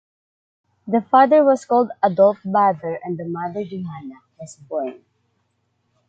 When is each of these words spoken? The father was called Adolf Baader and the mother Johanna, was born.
The 0.87 1.01
father 1.01 1.43
was 1.43 1.63
called 1.63 1.91
Adolf 2.03 2.39
Baader 2.41 2.97
and 3.03 3.19
the 3.19 3.25
mother 3.27 3.63
Johanna, 3.63 4.15
was 4.39 4.55
born. 4.55 5.05